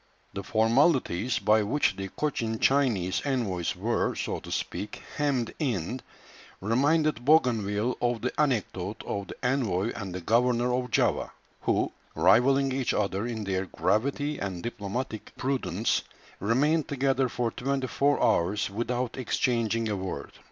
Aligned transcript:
The 0.33 0.41
formalities 0.41 1.37
by 1.37 1.61
which 1.61 1.95
the 1.95 2.07
Cochin 2.09 2.57
Chinese 2.57 3.21
envoys 3.23 3.75
were, 3.75 4.15
so 4.15 4.39
to 4.39 4.51
speak, 4.51 4.99
hemmed 5.17 5.53
in, 5.59 6.01
reminded 6.59 7.23
Bougainville 7.23 7.99
of 8.01 8.21
the 8.23 8.33
anecdote 8.41 9.03
of 9.05 9.27
the 9.27 9.35
envoy 9.45 9.91
and 9.95 10.15
the 10.15 10.19
governor 10.21 10.73
of 10.73 10.89
Java, 10.89 11.31
who, 11.61 11.91
rivalling 12.15 12.71
each 12.71 12.95
other 12.95 13.27
in 13.27 13.43
their 13.43 13.67
gravity 13.67 14.39
and 14.39 14.63
diplomatic 14.63 15.33
prudence, 15.37 16.01
remained 16.39 16.87
together 16.87 17.29
for 17.29 17.51
twenty 17.51 17.85
four 17.85 18.19
hours 18.23 18.71
without 18.71 19.17
exchanging 19.17 19.87
a 19.87 19.95
word. 19.95 20.31